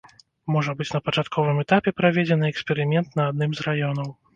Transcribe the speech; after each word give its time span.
Можа 0.55 0.73
быць 0.79 0.87
на 0.95 1.01
пачатковым 1.11 1.61
этапе 1.67 1.95
праведзены 2.03 2.51
эксперымент 2.53 3.07
на 3.23 3.33
адным 3.33 3.51
з 3.59 3.73
раёнаў. 3.73 4.09